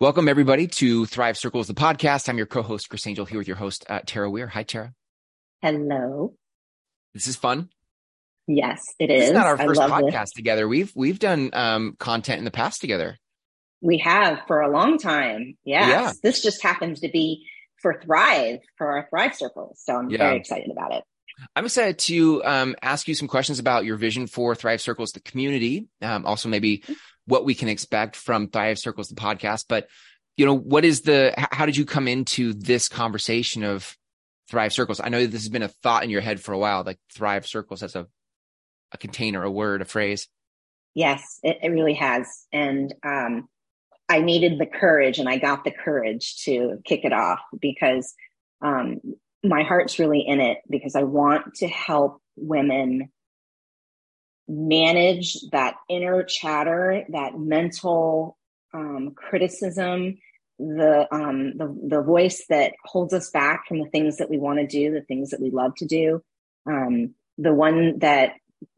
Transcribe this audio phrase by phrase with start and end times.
[0.00, 2.28] Welcome everybody to Thrive Circles, the podcast.
[2.28, 4.48] I'm your co-host, Chris Angel, here with your host, uh, Tara Weir.
[4.48, 4.92] Hi, Tara.
[5.62, 6.34] Hello.
[7.14, 7.68] This is fun.
[8.46, 9.20] Yes, it is.
[9.20, 10.32] This is not our first podcast this.
[10.32, 10.66] together.
[10.66, 13.16] We've we've done um, content in the past together.
[13.80, 15.56] We have for a long time.
[15.64, 15.88] Yes.
[15.88, 16.12] Yeah.
[16.22, 17.46] This just happens to be
[17.80, 19.80] for Thrive for our Thrive Circles.
[19.84, 20.18] So I'm yeah.
[20.18, 21.04] very excited about it.
[21.54, 25.20] I'm excited to um, ask you some questions about your vision for Thrive Circles, the
[25.20, 25.86] community.
[26.02, 26.84] Um, also, maybe
[27.26, 29.66] what we can expect from Thrive Circles, the podcast.
[29.68, 29.88] But
[30.36, 31.34] you know, what is the?
[31.36, 33.96] How did you come into this conversation of
[34.48, 35.00] Thrive Circles?
[35.00, 37.46] I know this has been a thought in your head for a while, like Thrive
[37.46, 38.06] Circles as a
[38.92, 40.28] a container, a word, a phrase.
[40.94, 43.48] Yes, it, it really has, and um,
[44.08, 48.12] I needed the courage, and I got the courage to kick it off because
[48.60, 49.00] um,
[49.42, 53.10] my heart's really in it because I want to help women
[54.48, 58.36] manage that inner chatter, that mental
[58.74, 60.18] um, criticism,
[60.58, 64.58] the, um, the the voice that holds us back from the things that we want
[64.58, 66.22] to do, the things that we love to do,
[66.66, 68.34] um, the one that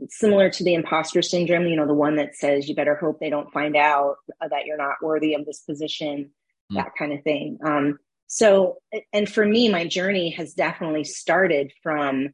[0.09, 3.31] similar to the imposter syndrome, you know, the one that says you better hope they
[3.31, 6.31] don't find out that you're not worthy of this position,
[6.73, 6.77] mm.
[6.77, 7.59] that kind of thing.
[7.65, 7.99] Um,
[8.35, 8.79] so,
[9.13, 12.31] and for me, my journey has definitely started from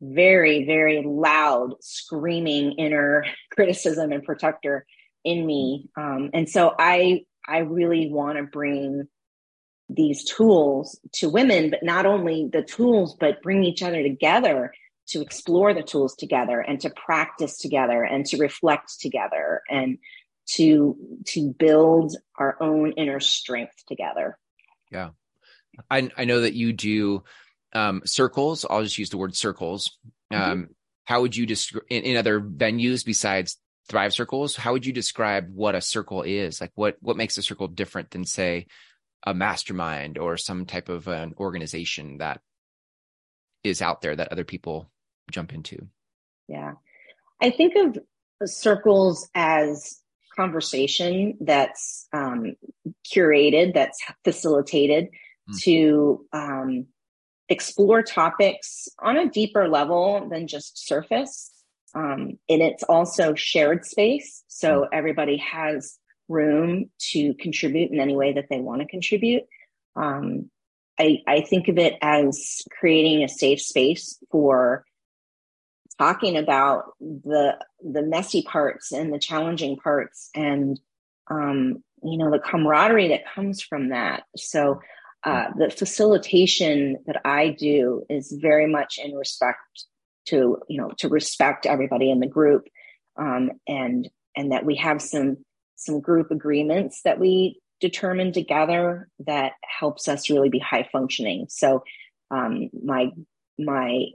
[0.00, 4.86] very, very loud, screaming inner criticism and protector
[5.24, 5.90] in me.
[5.94, 9.08] Um, and so I, I really want to bring
[9.90, 14.72] these tools to women, but not only the tools, but bring each other together
[15.08, 19.98] to explore the tools together and to practice together and to reflect together and
[20.46, 24.38] to to build our own inner strength together.
[24.90, 25.10] Yeah.
[25.90, 27.24] I, I know that you do
[27.74, 28.66] um, circles.
[28.68, 29.98] I'll just use the word circles.
[30.32, 30.52] Mm-hmm.
[30.52, 30.68] Um,
[31.04, 34.56] how would you describe in, in, other venues besides Thrive Circles?
[34.56, 36.60] How would you describe what a circle is?
[36.60, 38.66] Like what what makes a circle different than say
[39.24, 42.40] a mastermind or some type of an organization that
[43.64, 44.90] is out there that other people
[45.30, 45.88] jump into?
[46.48, 46.74] Yeah,
[47.40, 47.98] I think of
[48.48, 50.02] circles as
[50.34, 52.56] conversation that's um,
[53.12, 55.08] curated, that's facilitated.
[55.60, 56.86] To um,
[57.48, 61.50] explore topics on a deeper level than just surface.
[61.94, 64.44] Um, and it's also shared space.
[64.48, 64.88] So mm.
[64.92, 65.98] everybody has
[66.28, 69.42] room to contribute in any way that they want to contribute.
[69.96, 70.50] Um,
[70.98, 74.84] I, I think of it as creating a safe space for
[75.98, 80.80] talking about the the messy parts and the challenging parts and
[81.30, 84.80] um, you know the camaraderie that comes from that so
[85.24, 89.58] uh, the facilitation that I do is very much in respect
[90.26, 92.68] to you know to respect everybody in the group,
[93.16, 95.38] um, and and that we have some
[95.76, 101.46] some group agreements that we determine together that helps us really be high functioning.
[101.48, 101.82] So
[102.30, 103.10] um, my
[103.58, 104.06] my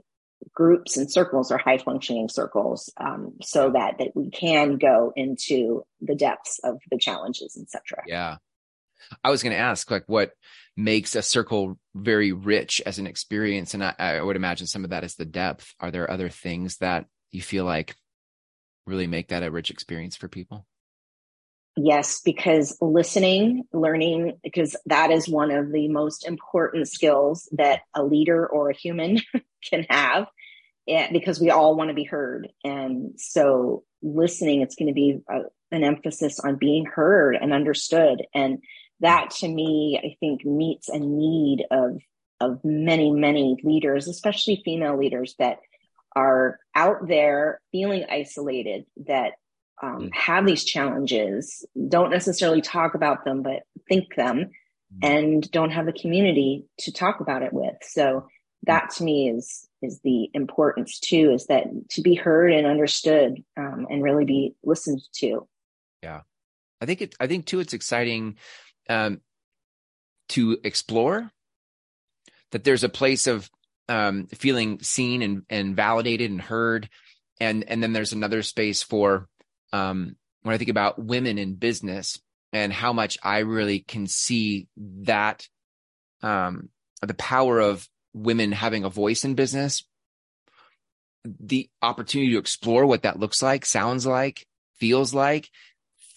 [0.54, 5.84] groups and circles are high functioning circles um, so that that we can go into
[6.00, 8.36] the depths of the challenges etc yeah
[9.24, 10.32] i was going to ask like what
[10.78, 13.74] makes a circle very rich as an experience.
[13.74, 15.74] And I, I would imagine some of that is the depth.
[15.80, 17.96] Are there other things that you feel like
[18.86, 20.64] really make that a rich experience for people?
[21.76, 28.04] Yes, because listening, learning, because that is one of the most important skills that a
[28.04, 29.20] leader or a human
[29.68, 30.28] can have
[31.12, 32.48] because we all want to be heard.
[32.64, 35.40] And so listening, it's going to be a,
[35.72, 38.24] an emphasis on being heard and understood.
[38.32, 38.60] And
[39.00, 42.00] that to me, I think meets a need of
[42.40, 45.58] of many, many leaders, especially female leaders that
[46.14, 49.32] are out there feeling isolated, that
[49.82, 50.14] um, mm.
[50.14, 54.50] have these challenges, don't necessarily talk about them, but think them,
[54.94, 55.08] mm.
[55.08, 57.74] and don't have the community to talk about it with.
[57.82, 58.28] So
[58.64, 63.42] that to me is is the importance too, is that to be heard and understood,
[63.56, 65.46] um, and really be listened to.
[66.02, 66.22] Yeah,
[66.80, 67.14] I think it.
[67.20, 68.36] I think too, it's exciting
[68.88, 69.20] um,
[70.30, 71.30] to explore
[72.50, 73.50] that there's a place of
[73.88, 76.88] um, feeling seen and, and validated and heard.
[77.40, 79.28] And and then there's another space for
[79.72, 82.20] um, when i think about women in business
[82.52, 85.46] and how much i really can see that
[86.22, 86.70] um,
[87.02, 89.84] the power of women having a voice in business.
[91.24, 94.46] The opportunity to explore what that looks like sounds like
[94.76, 95.50] feels like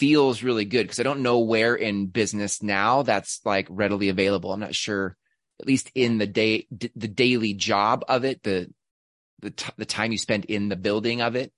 [0.02, 4.52] feels really good because I don't know where in business now that's like readily available.
[4.52, 5.16] I'm not sure,
[5.60, 8.74] at least in the day, d- the daily job of it, the
[9.42, 11.54] the t- the time you spend in the building of it.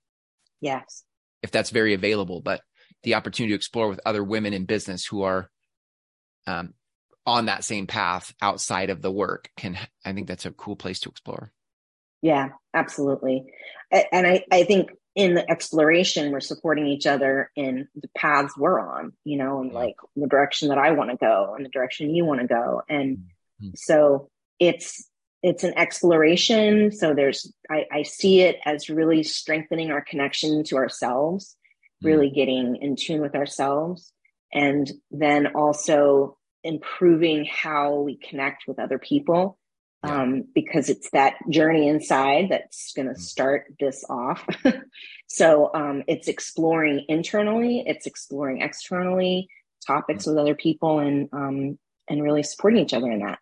[0.60, 1.06] Yes,
[1.42, 2.60] if that's very available, but
[3.04, 5.50] the opportunity to explore with other women in business who are
[6.46, 6.74] um,
[7.26, 11.00] on that same path outside of the work can i think that's a cool place
[11.00, 11.54] to explore
[12.22, 13.46] yeah absolutely
[14.12, 18.80] and i i think in the exploration we're supporting each other in the paths we're
[18.80, 22.14] on you know and like the direction that i want to go and the direction
[22.14, 23.70] you want to go and mm-hmm.
[23.76, 24.30] so
[24.60, 25.08] it's
[25.42, 30.78] it's an exploration so there's I, I see it as really strengthening our connection to
[30.78, 31.56] ourselves
[32.04, 32.08] mm-hmm.
[32.08, 34.12] really getting in tune with ourselves
[34.54, 39.58] and then also improving how we connect with other people.
[40.04, 43.22] Um, because it's that journey inside that's going to mm.
[43.22, 44.46] start this off.
[45.28, 49.48] so um, it's exploring internally, it's exploring externally
[49.86, 50.32] topics mm-hmm.
[50.32, 51.78] with other people, and um,
[52.08, 53.40] and really supporting each other in that.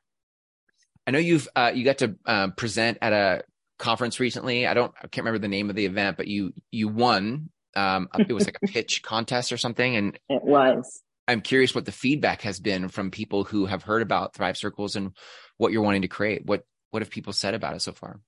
[1.07, 3.43] I know you've uh, you got to uh, present at a
[3.79, 4.67] conference recently.
[4.67, 7.49] I don't I can't remember the name of the event, but you you won.
[7.75, 11.01] Um, it was like a pitch contest or something, and it was.
[11.27, 14.95] I'm curious what the feedback has been from people who have heard about Thrive Circles
[14.95, 15.15] and
[15.61, 16.43] what you're wanting to create.
[16.45, 18.19] What what have people said about it so far?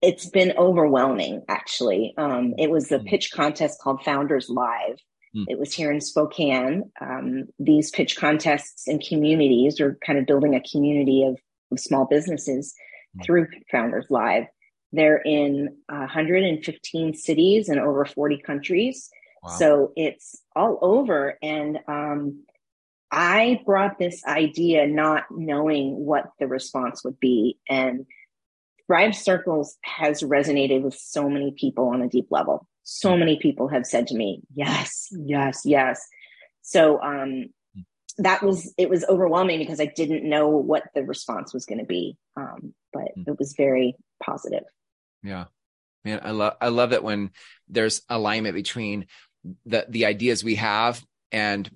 [0.00, 2.14] It's been overwhelming, actually.
[2.16, 3.06] Um, it was a mm.
[3.06, 4.98] pitch contest called Founders Live.
[5.36, 5.46] Mm.
[5.48, 6.90] It was here in Spokane.
[7.00, 11.36] Um, these pitch contests and communities are kind of building a community of,
[11.72, 12.74] of small businesses
[13.18, 13.24] mm.
[13.24, 14.44] through Founders Live.
[14.92, 19.10] They're in 115 cities and over 40 countries.
[19.58, 21.38] So it's all over.
[21.40, 22.44] And um,
[23.16, 27.58] I brought this idea not knowing what the response would be.
[27.66, 28.04] And
[28.86, 32.68] Thrive Circles has resonated with so many people on a deep level.
[32.82, 36.06] So many people have said to me, yes, yes, yes.
[36.60, 37.46] So um,
[38.18, 41.86] that was, it was overwhelming because I didn't know what the response was going to
[41.86, 42.18] be.
[42.36, 43.22] Um, but hmm.
[43.28, 44.64] it was very positive.
[45.22, 45.46] Yeah.
[46.04, 47.32] Man, I love I love it when
[47.66, 49.06] there's alignment between
[49.64, 51.68] the the ideas we have and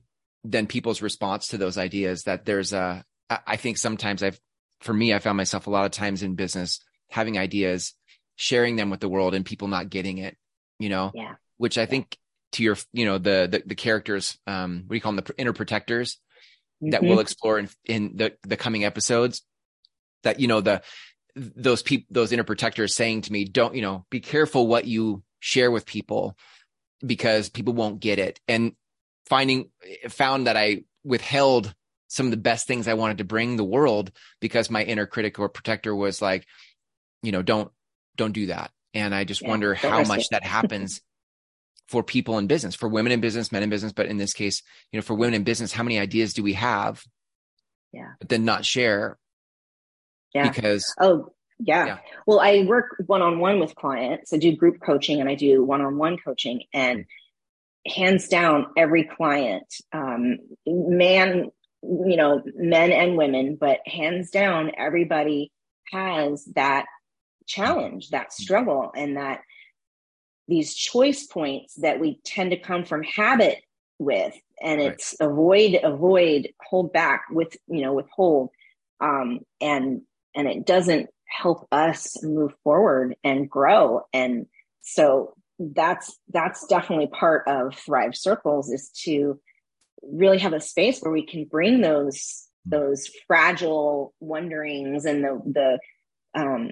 [0.44, 3.04] then people's response to those ideas that there's a
[3.46, 4.40] i think sometimes i've
[4.80, 7.94] for me i found myself a lot of times in business having ideas
[8.36, 10.36] sharing them with the world and people not getting it
[10.78, 12.16] you know yeah which i think
[12.52, 15.40] to your you know the the, the characters um what do you call them the
[15.40, 16.16] inner protectors
[16.82, 16.90] mm-hmm.
[16.90, 19.42] that we'll explore in in the the coming episodes
[20.22, 20.82] that you know the
[21.36, 25.22] those people those inner protectors saying to me don't you know be careful what you
[25.40, 26.36] share with people
[27.04, 28.38] because people won't get it.
[28.46, 28.72] And
[29.30, 29.70] finding
[30.08, 31.72] found that I withheld
[32.08, 34.10] some of the best things I wanted to bring the world
[34.40, 36.44] because my inner critic or protector was like,
[37.22, 37.70] you know, don't
[38.16, 38.72] don't do that.
[38.92, 41.00] And I just yeah, wonder how much that happens
[41.88, 44.62] for people in business, for women in business, men in business, but in this case,
[44.90, 47.02] you know, for women in business, how many ideas do we have?
[47.92, 48.12] Yeah.
[48.18, 49.16] But then not share.
[50.34, 50.50] Yeah.
[50.50, 51.86] Because oh yeah.
[51.86, 51.98] yeah.
[52.26, 54.32] Well, I work one on one with clients.
[54.32, 56.64] I do group coaching and I do one on one coaching.
[56.72, 57.02] And hmm.
[57.86, 61.50] Hands down, every client, um, man,
[61.82, 65.50] you know, men and women, but hands down, everybody
[65.90, 66.86] has that
[67.46, 69.40] challenge, that struggle, and that
[70.46, 73.58] these choice points that we tend to come from habit
[73.98, 74.34] with.
[74.62, 75.30] And it's right.
[75.30, 78.50] avoid, avoid, hold back with, you know, withhold.
[79.00, 80.02] Um, and
[80.34, 84.02] and it doesn't help us move forward and grow.
[84.12, 84.46] And
[84.82, 89.38] so that's that's definitely part of Thrive Circles is to
[90.02, 95.78] really have a space where we can bring those those fragile wonderings and the
[96.34, 96.70] the um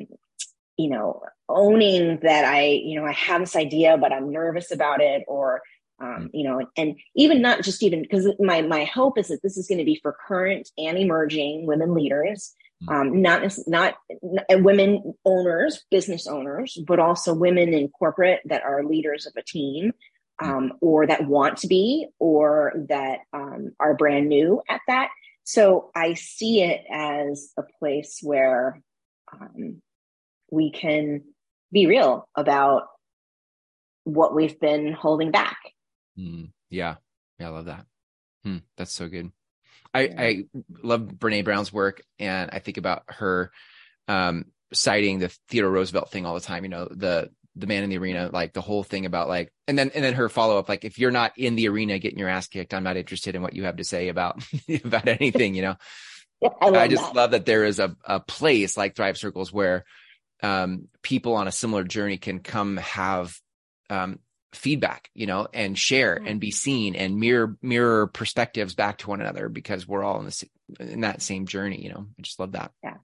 [0.76, 5.00] you know owning that i you know i have this idea but i'm nervous about
[5.00, 5.62] it or
[6.00, 9.56] um, you know and even not just even because my my hope is that this
[9.56, 12.54] is going to be for current and emerging women leaders.
[12.86, 13.94] Um, not not
[14.50, 19.92] women owners, business owners, but also women in corporate that are leaders of a team,
[20.40, 20.46] mm.
[20.46, 25.08] um, or that want to be, or that um, are brand new at that.
[25.44, 28.80] So I see it as a place where
[29.32, 29.82] um,
[30.52, 31.22] we can
[31.72, 32.84] be real about
[34.04, 35.56] what we've been holding back.
[36.18, 36.96] Mm, yeah,
[37.38, 37.86] yeah, I love that.
[38.44, 39.32] Hmm, that's so good.
[39.94, 40.44] I, I
[40.82, 43.50] love Brene Brown's work, and I think about her
[44.06, 46.64] um, citing the Theodore Roosevelt thing all the time.
[46.64, 49.78] You know, the the man in the arena, like the whole thing about like, and
[49.78, 52.28] then and then her follow up, like if you're not in the arena getting your
[52.28, 54.42] ass kicked, I'm not interested in what you have to say about
[54.84, 55.54] about anything.
[55.54, 55.76] You know,
[56.40, 57.16] yeah, I, I, just that.
[57.16, 59.84] love that there is a a place like Thrive Circles where
[60.42, 63.34] um, people on a similar journey can come have
[63.90, 64.18] um,
[64.52, 69.20] feedback you know and share and be seen and mirror mirror perspectives back to one
[69.20, 70.44] another because we're all in this
[70.80, 72.06] in that same journey you know?
[72.18, 72.72] I just love that.
[72.82, 72.94] Yeah.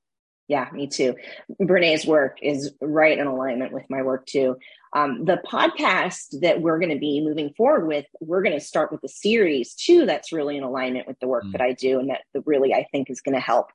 [0.48, 1.14] Yeah me too.
[1.60, 4.56] Brene's work is right in alignment with my work too.
[4.94, 8.92] Um, the podcast that we're going to be moving forward with, we're going to start
[8.92, 11.52] with a series too that's really in alignment with the work mm.
[11.52, 13.70] that I do and that really I think is going to help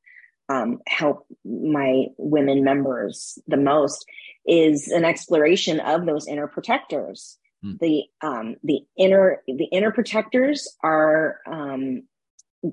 [0.49, 4.05] um, help my women members the most
[4.45, 7.37] is an exploration of those inner protectors.
[7.63, 7.79] Mm.
[7.79, 12.03] The um, the inner the inner protectors are um,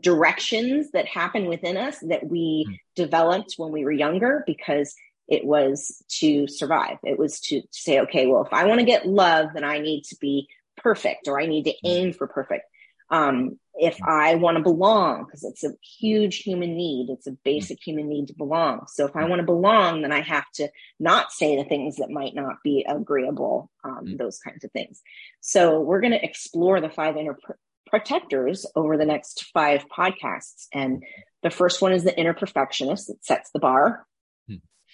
[0.00, 2.78] directions that happen within us that we mm.
[2.94, 4.94] developed when we were younger because
[5.28, 6.98] it was to survive.
[7.02, 10.04] It was to say, okay, well, if I want to get love, then I need
[10.04, 11.78] to be perfect or I need to mm.
[11.84, 12.64] aim for perfect.
[13.10, 14.08] Um, if mm.
[14.08, 17.38] I want to belong, because it's a huge human need, it's a mm.
[17.44, 18.86] basic human need to belong.
[18.88, 22.10] So if I want to belong, then I have to not say the things that
[22.10, 25.02] might not be agreeable, um, those kinds of things.
[25.40, 27.52] So we're going to explore the five inner pr-
[27.86, 30.66] protectors over the next five podcasts.
[30.72, 31.04] And
[31.42, 34.06] the first one is the inner perfectionist that sets the bar.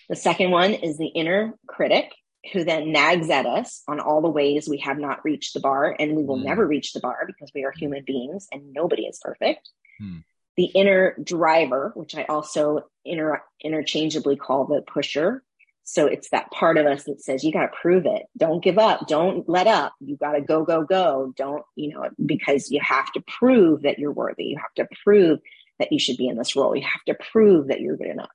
[0.09, 2.13] The second one is the inner critic
[2.53, 5.95] who then nags at us on all the ways we have not reached the bar
[5.99, 6.45] and we will mm.
[6.45, 9.71] never reach the bar because we are human beings and nobody is perfect.
[10.01, 10.25] Mm.
[10.57, 15.43] The inner driver, which I also inter- interchangeably call the pusher.
[15.85, 18.23] So it's that part of us that says, you got to prove it.
[18.37, 19.07] Don't give up.
[19.09, 19.95] Don't let up.
[20.01, 21.33] You got to go, go, go.
[21.37, 24.45] Don't, you know, because you have to prove that you're worthy.
[24.45, 25.41] You have to prove
[25.79, 26.77] that you should be in this role.
[26.77, 28.31] You have to prove that you're good enough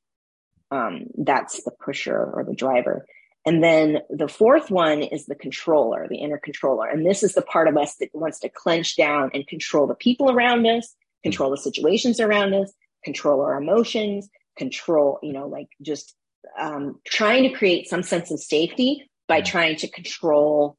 [0.71, 3.05] um, that's the pusher or the driver.
[3.47, 6.85] And then the fourth one is the controller, the inner controller.
[6.85, 9.95] And this is the part of us that wants to clench down and control the
[9.95, 12.73] people around us, control the situations around us,
[13.05, 16.13] control our emotions, control, you know, like just
[16.59, 20.75] um, trying to create some sense of safety by trying to control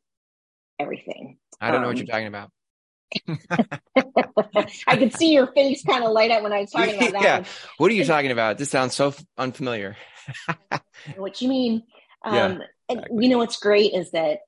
[0.78, 1.38] everything.
[1.62, 2.50] I don't um, know what you're um, talking about.
[4.86, 7.22] I could see your face kind of light up when I was talking about that.
[7.22, 7.36] Yeah.
[7.38, 7.46] One.
[7.78, 8.58] What are you talking about?
[8.58, 9.96] This sounds so unfamiliar.
[11.16, 11.84] what you mean?
[12.24, 12.58] Um, yeah,
[12.88, 13.10] exactly.
[13.10, 14.40] and you know what's great is that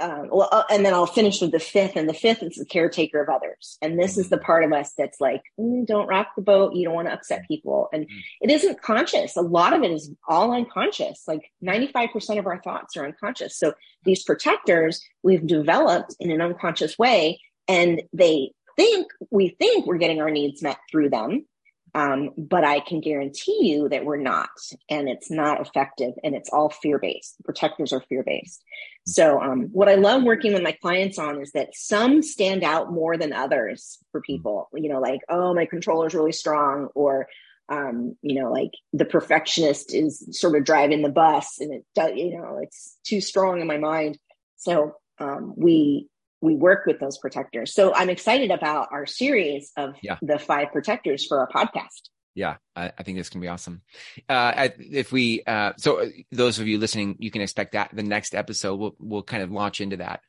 [0.00, 2.64] um, well, uh, and then I'll finish with the fifth, and the fifth is the
[2.64, 3.78] caretaker of others.
[3.80, 4.42] And this is the mm.
[4.42, 6.74] part of us that's like, mm, don't rock the boat.
[6.74, 7.88] You don't want to upset people.
[7.92, 8.20] And mm.
[8.40, 9.36] it isn't conscious.
[9.36, 11.22] A lot of it is all unconscious.
[11.28, 13.56] Like 95% of our thoughts are unconscious.
[13.56, 13.74] So
[14.04, 20.20] these protectors we've developed in an unconscious way and they think we think we're getting
[20.20, 21.46] our needs met through them
[21.94, 24.48] um, but i can guarantee you that we're not
[24.88, 27.36] and it's not effective and it's all fear-based.
[27.44, 28.62] Protectors are fear-based.
[29.06, 32.92] So um, what i love working with my clients on is that some stand out
[32.92, 34.68] more than others for people.
[34.74, 37.28] You know like oh my controller is really strong or
[37.70, 42.10] um, you know, like the perfectionist is sort of driving the bus and it does,
[42.16, 44.18] you know, it's too strong in my mind.
[44.56, 46.08] So um, we
[46.40, 47.74] we work with those protectors.
[47.74, 50.16] So I'm excited about our series of yeah.
[50.22, 52.08] the five protectors for our podcast.
[52.34, 53.82] Yeah, I, I think this can be awesome.
[54.28, 58.34] Uh, if we, uh, so those of you listening, you can expect that the next
[58.34, 60.20] episode will will kind of launch into that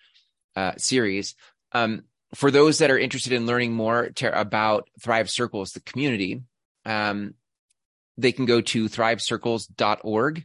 [0.56, 1.36] uh, series.
[1.72, 2.04] Um,
[2.34, 6.42] for those that are interested in learning more ter- about Thrive Circles, the community,
[6.86, 7.36] um,
[8.18, 10.44] they can go to thrivecircles.org.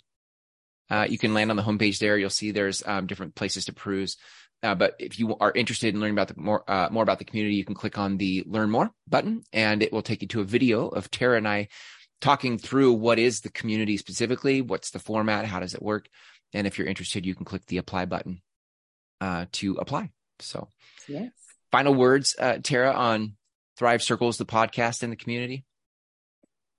[0.88, 2.16] Uh, you can land on the homepage there.
[2.16, 4.16] You'll see there's um, different places to peruse.
[4.62, 7.25] Uh, but if you are interested in learning about the more uh, more about the
[7.25, 10.40] community, you can click on the Learn More button, and it will take you to
[10.40, 11.68] a video of Tara and I
[12.20, 16.08] talking through what is the community specifically, what's the format, how does it work,
[16.52, 18.40] and if you're interested, you can click the Apply button
[19.20, 20.10] uh, to apply.
[20.38, 20.68] So,
[21.08, 21.30] yes.
[21.70, 23.36] Final words, uh, Tara, on
[23.76, 25.64] Thrive Circles, the podcast, and the community.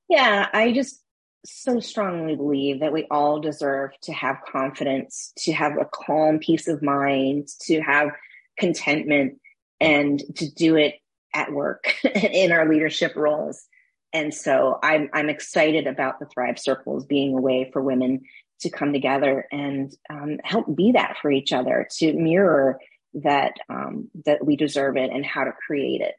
[0.10, 1.04] Yeah, I just
[1.48, 6.68] so strongly believe that we all deserve to have confidence, to have a calm peace
[6.68, 8.10] of mind, to have
[8.58, 9.40] contentment,
[9.80, 10.96] and to do it
[11.34, 13.66] at work in our leadership roles.
[14.14, 18.22] And so I'm I'm excited about the Thrive Circles being a way for women
[18.62, 22.80] to come together and um, help be that for each other, to mirror
[23.14, 26.16] that um, that we deserve it and how to create it,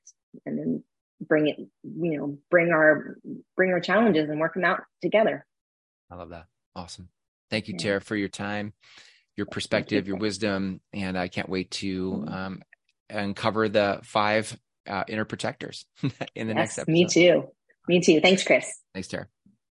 [0.47, 0.85] and then
[1.21, 3.19] bring it, you know, bring our
[3.57, 5.45] bring our challenges and work them out together.
[6.11, 6.47] I love that.
[6.75, 7.09] Awesome.
[7.51, 7.85] Thank you, yeah.
[7.85, 8.73] Tara, for your time,
[9.37, 10.15] your perspective, you.
[10.15, 12.35] your wisdom, and I can't wait to mm-hmm.
[12.35, 12.63] um,
[13.11, 14.57] uncover the five
[14.87, 15.87] uh, inner protectors
[16.35, 16.93] in the yes, next episode.
[16.93, 17.49] Me too.
[17.89, 18.21] Me too.
[18.21, 18.81] Thanks, Chris.
[18.93, 19.29] Thanks, Tara.